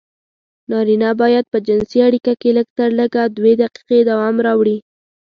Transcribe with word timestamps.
نارينه 0.71 1.09
بايد 1.21 1.45
په 1.53 1.57
جنسي 1.67 1.99
اړيکه 2.07 2.33
کې 2.41 2.49
لږترلږه 2.57 3.23
دوې 3.37 3.53
دقيقې 3.61 3.99
دوام 4.09 4.35
راوړي. 4.45 4.77